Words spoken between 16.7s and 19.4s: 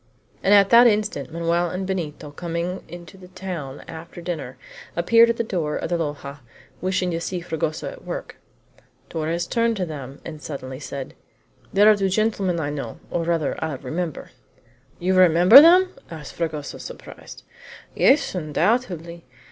surprised. "Yes, undoubtedly!